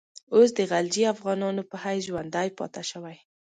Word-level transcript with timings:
اوس 0.35 0.49
د 0.57 0.59
غلجي 0.71 1.03
افغانانو 1.13 1.61
په 1.69 1.75
حیث 1.83 2.01
ژوندی 2.09 2.49
پاته 2.57 2.81
شوی. 2.91 3.17